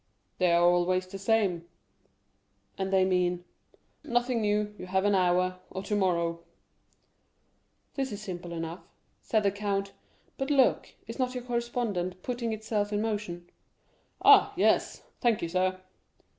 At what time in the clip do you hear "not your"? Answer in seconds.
11.19-11.43